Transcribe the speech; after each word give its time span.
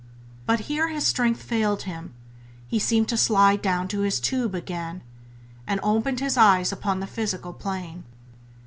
But 0.47 0.61
here 0.61 0.87
his 0.89 1.05
strength 1.05 1.43
failed 1.43 1.83
him; 1.83 2.15
he 2.67 2.79
seemed 2.79 3.07
to 3.09 3.17
slide 3.17 3.61
down 3.61 3.87
to 3.89 3.99
his 3.99 4.19
tube 4.19 4.55
again, 4.55 5.03
and 5.67 5.79
opened 5.83 6.19
his 6.21 6.37
eyes 6.37 6.71
upon 6.71 7.01
the 7.01 7.05
physical 7.05 7.53
plane. 7.53 8.03